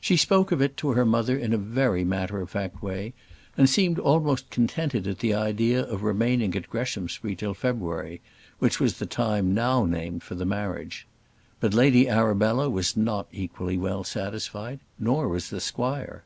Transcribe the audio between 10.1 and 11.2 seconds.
for the marriage.